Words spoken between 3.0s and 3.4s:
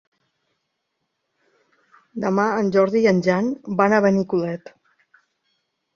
i en